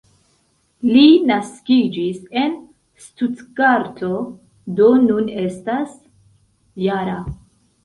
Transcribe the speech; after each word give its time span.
Li 0.93 1.03
naskiĝis 1.31 2.21
en 2.45 2.55
Stutgarto, 3.05 4.11
do 4.81 4.89
nun 5.05 5.31
estas 5.45 5.95
-jara. 6.01 7.23